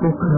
[0.00, 0.37] 不可。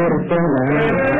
[0.00, 1.19] يرسله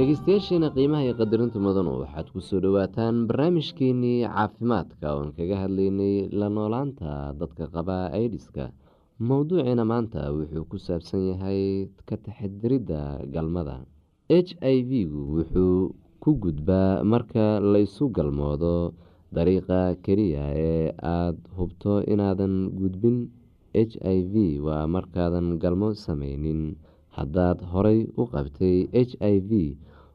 [0.00, 6.48] dhegeystayaasheena qiimaha iyo qadarinta mudanu waxaad ku soo dhowaataan barnaamijkeenii caafimaadka oon kaga hadlaynay la
[6.56, 7.08] noolaanta
[7.40, 8.64] dadka qaba aidiska
[9.28, 11.60] mowduuciina maanta wuxuu ku saabsan yahay
[12.08, 13.00] ka taxadiridda
[13.34, 13.76] galmada.
[14.32, 18.74] H i v-gu wuxuu ku gudbaa marka laysu galmoodo
[19.36, 23.28] dariiqa keliya ee aada hubto inaadan gudbin.
[23.76, 24.34] H i v
[24.66, 26.62] waa markaadan galmo sameynin
[27.16, 29.52] haddaad horay u qabtay h i v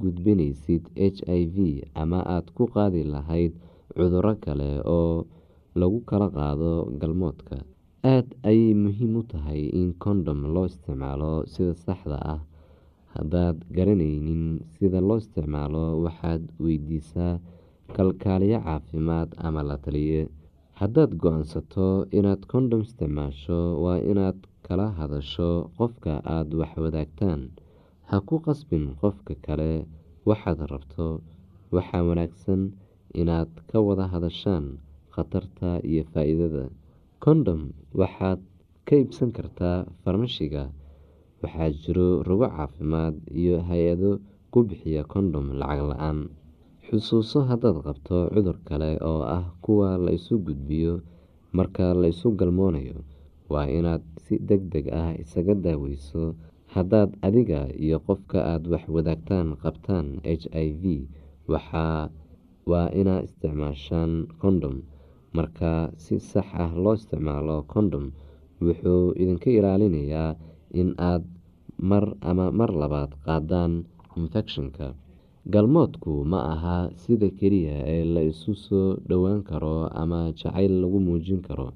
[0.00, 0.82] gudbinaysid
[1.54, 1.56] v
[2.02, 3.52] ama aada ku qaadi lahayd
[3.96, 5.24] cuduro kale oo
[5.80, 7.56] lagu kala qaado galmoodka.
[8.12, 12.40] Aada ayay muhiim u tahay in kondhom loo isticmaalo sida saxda ah.
[13.14, 17.34] Haddaad garanaynin sida loo isticmaalo waxaad weydiisaa
[17.96, 20.22] kalkaaliyo caafimaad ama la taliye.
[20.80, 27.40] Haddaad go'aansato inaad kondhom isticmaasho waa inaad kala hadasho qofka aada wax wadaagtaan
[28.10, 29.70] ha ku qasbin qofka kale
[30.28, 31.06] waxaad rabto
[31.74, 32.60] waxaa wanaagsan
[33.20, 34.66] inaad ka wada hadashaan
[35.14, 36.64] khatarta iyo faa-iidada.
[37.24, 37.60] Condom
[38.00, 38.40] waxaad
[38.86, 40.64] ka iibsan kartaa farmashiga
[41.42, 44.10] waxaa jiro rugo caafimaad iyo hay'ado
[44.52, 46.18] ku bixiya condom lacag la'aan.
[46.86, 50.94] Xusuuso haddaad qabto cudur kale oo ah kuwa la isu gudbiyo
[51.56, 52.98] marka la isu galmoonayo
[53.52, 56.22] waa inaad si deg deg ah isaga daaweyso
[56.76, 60.82] haddaad adiga iyo qofka aada wax wadaagtaan qabtaan h i v
[62.70, 64.12] waa inaa isticmaashaan
[64.42, 64.76] condom.
[65.36, 68.06] Marka si sax ah loo isticmaalo condom
[68.64, 70.30] wuxuu idinka ilaalinayaa
[70.80, 71.22] in aad
[71.90, 73.72] mar ama mar labaad qaadaan
[74.20, 74.86] infekshanka
[75.52, 81.40] galmoodku ma aha sida keliya ee la isu soo dhowaan karo ama jacayl lagu muujin
[81.48, 81.68] karo.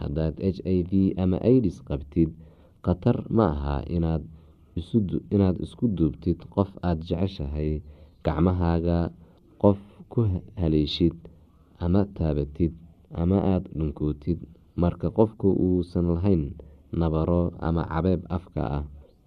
[0.00, 2.30] Haddaad h i v ama idis qabtid
[2.84, 4.22] khatar ma aha inaad
[4.78, 7.70] isku duubtid qof aada jeceshahay
[8.24, 8.98] gacmahaaga
[9.62, 9.78] qof
[10.12, 10.20] ku
[10.60, 11.16] haleeshid
[11.84, 12.72] ama taabatid
[13.22, 14.38] ama aada dhunkootid.
[14.82, 16.42] Marka qofku uusan lahayn
[17.00, 18.84] nabaro ama cabeeb afka ah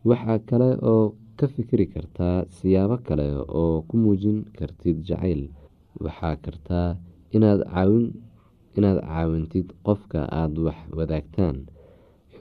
[0.10, 1.06] waxaa kale oo
[1.38, 3.26] ka fikiri kartaa siyaabo kale
[3.62, 5.42] oo ku muujin kartid jacayl.
[6.04, 6.88] Waxaa kartaa
[7.36, 7.62] inaad
[8.78, 11.58] caawintid qofka aada wax wadaagtaan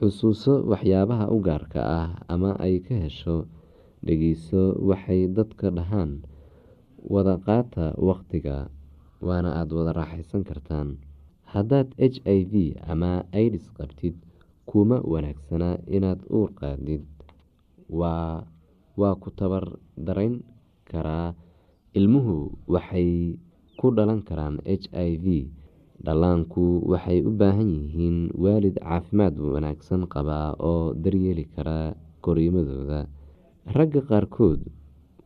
[0.01, 3.45] xusuuso waxyaabaha u gaarka ah ama ay ka hesho
[4.05, 6.11] dhegeyso waxay dadka dhahaan
[7.13, 8.57] wada qaata waqtiga
[9.27, 10.89] waana aada wada raaxeysan kartaan.
[11.53, 12.53] Haddaad h i v
[12.91, 13.11] ama
[13.45, 14.15] idis qabtid
[14.69, 17.03] kuma wanaagsana inaad uur qaadid.
[17.99, 19.65] Waa ku tabar
[20.05, 20.41] dareyn
[20.89, 21.35] karaa.
[21.93, 22.35] Ilmuhu
[22.73, 23.37] waxay
[23.79, 25.25] ku dhalan karaan h i v
[26.05, 31.93] dhallaanku waxay u baahan yihiin waalid caafimaad wanaagsan qaba oo daryeeli kara
[32.25, 32.99] koriimadooda
[33.75, 34.59] ragga qaarkood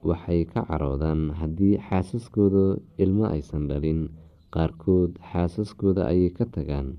[0.10, 2.66] waxay ka caroodaan haddii xaasaskooda
[3.04, 4.02] ilmo aysan dhalin
[4.54, 6.90] qaarkood xaasaskooda ayay ka tagaan.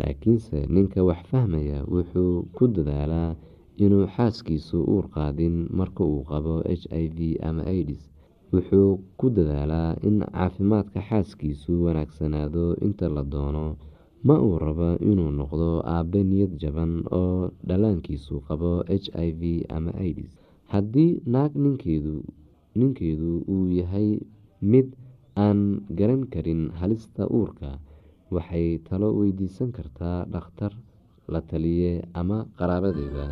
[0.00, 3.36] Laakiinse ninka wax fahmaya wuxuu ku dadaalaa
[3.84, 8.02] inuu xaaskiisu uur qaadin marka uu qabo h i v ama idis
[8.52, 13.66] wuxuu ku dadaalaa in caafimaadka xaaskiisu wanaagsanaado inta la doono.
[14.26, 18.70] Ma uu rabo inuu noqdo aabe niyad jaban oo dhallaankiisu qabo
[19.02, 19.42] h i v
[19.76, 20.32] ama idis
[20.72, 21.52] haddii naag
[22.78, 24.08] ninkeedu uu yahay
[24.70, 24.88] mid
[25.44, 25.60] aan
[25.98, 27.70] garan karin halista uurka
[28.34, 30.72] waxay talo weydiisan kartaa dhakhtar
[31.32, 33.24] la taliye ama qaraabadeeda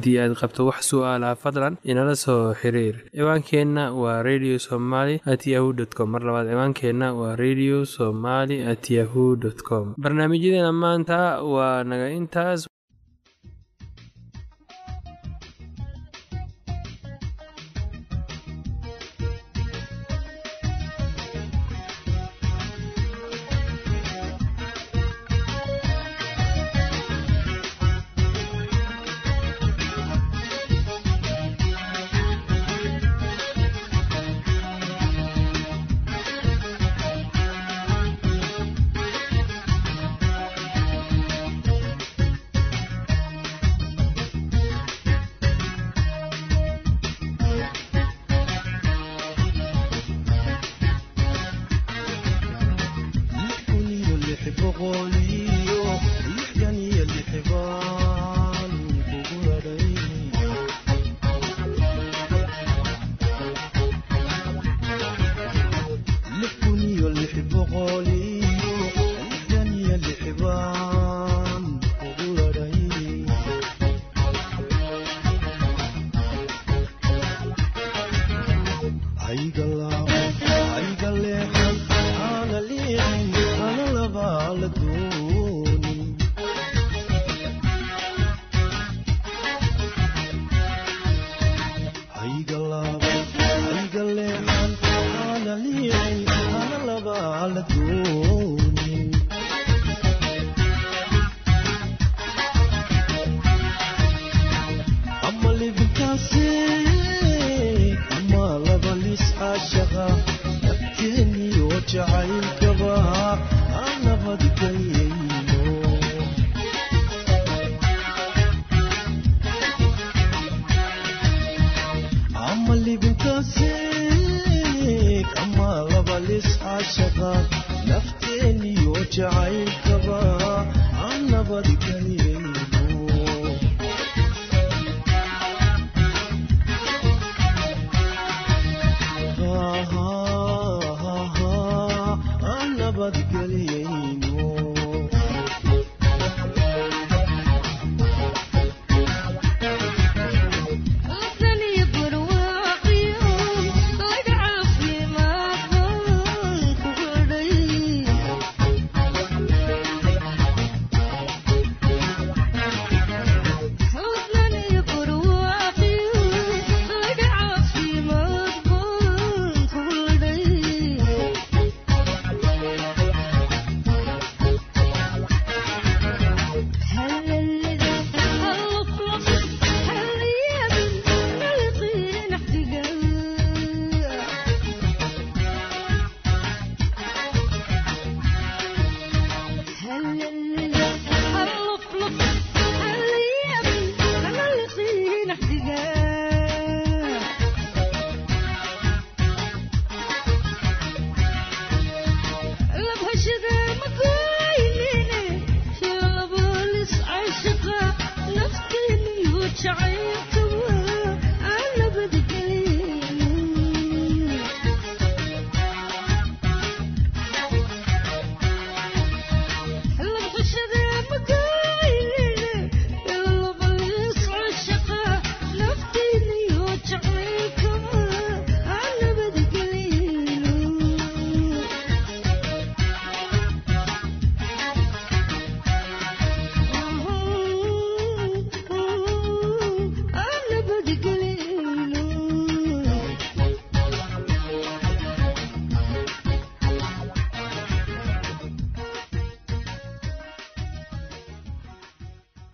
[0.00, 2.96] haddii aad qabto wax su'aalaha fadlan inala soo xiriir.
[3.12, 6.08] Ciwaankeenna waa radio somaly at yahu t com.
[6.16, 9.94] Mar labaad ciwaankeenna waa radio somaly at yahu dt com.
[9.98, 12.69] Barnaamijyadeena maanta waa naga intaas